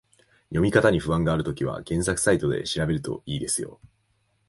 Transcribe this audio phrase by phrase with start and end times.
[0.45, 3.79] 読み方に不安があるときは、検索サイトで調べると良いですよ